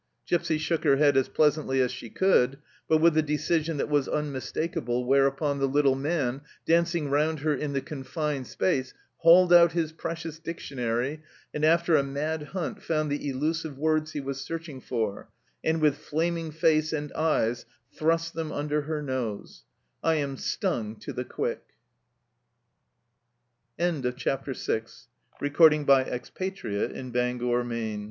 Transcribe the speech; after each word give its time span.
Gipsy 0.25 0.57
shook 0.57 0.83
her 0.83 0.95
head 0.97 1.15
as 1.15 1.29
pleasantly 1.29 1.79
as 1.79 1.91
she 1.91 2.09
could, 2.09 2.57
but 2.87 2.97
with 2.97 3.15
a 3.17 3.21
decision 3.21 3.77
that 3.77 3.87
was 3.87 4.07
unmistakable, 4.07 5.05
where 5.05 5.27
upon, 5.27 5.59
the 5.59 5.67
little 5.67 5.93
man, 5.93 6.41
dancing 6.65 7.11
round 7.11 7.41
her 7.41 7.53
in 7.53 7.73
the 7.73 7.81
confined 7.81 8.47
space, 8.47 8.95
hauled 9.17 9.53
out 9.53 9.73
his 9.73 9.91
precious 9.91 10.39
dictionary, 10.39 11.21
and 11.53 11.63
after 11.63 11.95
a 11.95 12.01
mad 12.01 12.41
hunt 12.45 12.81
found 12.81 13.11
the 13.11 13.29
elusive 13.29 13.77
words 13.77 14.13
he 14.13 14.19
was 14.19 14.41
searching 14.41 14.81
for, 14.81 15.29
and 15.63 15.81
with 15.81 15.97
flaming 15.99 16.49
face 16.49 16.91
and 16.91 17.13
eyes 17.13 17.67
thrust 17.93 18.33
them 18.33 18.51
under 18.51 18.81
her 18.81 19.03
nose:" 19.03 19.65
I 20.11 20.15
am 20.15 20.35
stung 20.35 20.95
to 21.01 21.57